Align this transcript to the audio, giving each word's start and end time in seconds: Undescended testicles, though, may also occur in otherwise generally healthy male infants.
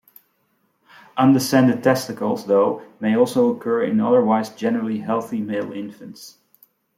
Undescended 1.15 1.83
testicles, 1.83 2.47
though, 2.47 2.81
may 2.99 3.15
also 3.15 3.55
occur 3.55 3.83
in 3.83 3.99
otherwise 3.99 4.49
generally 4.49 5.01
healthy 5.01 5.39
male 5.41 5.71
infants. 5.73 6.39